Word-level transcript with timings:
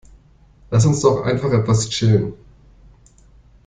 Lass 0.71 0.87
uns 0.87 1.01
doch 1.01 1.21
einfach 1.25 1.51
etwas 1.51 1.87
chillen. 1.87 2.33